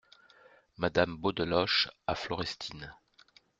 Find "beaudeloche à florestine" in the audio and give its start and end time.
1.19-2.95